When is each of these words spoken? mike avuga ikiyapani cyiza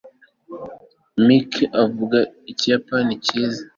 mike 1.25 1.59
avuga 1.83 2.19
ikiyapani 2.51 3.13
cyiza 3.25 3.61